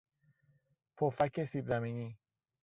پفک 0.97 1.43
سیب 1.45 1.65
زمینی 1.65 2.17